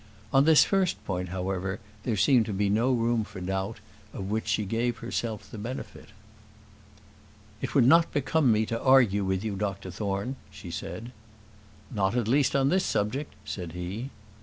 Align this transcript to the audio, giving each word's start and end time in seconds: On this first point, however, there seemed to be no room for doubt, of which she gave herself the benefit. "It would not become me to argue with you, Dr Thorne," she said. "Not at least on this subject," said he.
On 0.33 0.45
this 0.45 0.63
first 0.63 0.97
point, 1.05 1.29
however, 1.29 1.79
there 2.01 2.17
seemed 2.17 2.47
to 2.47 2.53
be 2.53 2.69
no 2.71 2.91
room 2.91 3.23
for 3.23 3.39
doubt, 3.39 3.79
of 4.13 4.31
which 4.31 4.47
she 4.47 4.65
gave 4.65 4.97
herself 4.97 5.51
the 5.51 5.59
benefit. 5.59 6.07
"It 7.61 7.75
would 7.75 7.85
not 7.85 8.11
become 8.11 8.51
me 8.51 8.65
to 8.65 8.81
argue 8.81 9.23
with 9.23 9.43
you, 9.43 9.55
Dr 9.55 9.91
Thorne," 9.91 10.37
she 10.49 10.71
said. 10.71 11.11
"Not 11.91 12.15
at 12.17 12.27
least 12.27 12.55
on 12.55 12.69
this 12.69 12.83
subject," 12.83 13.35
said 13.45 13.73
he. 13.73 14.09